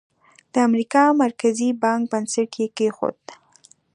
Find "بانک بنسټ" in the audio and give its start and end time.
1.83-2.51